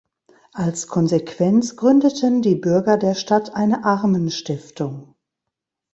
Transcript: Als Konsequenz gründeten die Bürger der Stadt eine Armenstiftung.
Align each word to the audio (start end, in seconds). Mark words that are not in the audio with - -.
Als 0.53 0.87
Konsequenz 0.87 1.75
gründeten 1.75 2.41
die 2.41 2.55
Bürger 2.55 2.97
der 2.97 3.13
Stadt 3.13 3.53
eine 3.53 3.83
Armenstiftung. 3.85 5.13